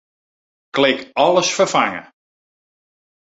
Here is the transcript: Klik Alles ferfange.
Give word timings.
Klik 0.77 1.03
Alles 1.25 1.51
ferfange. 1.59 2.01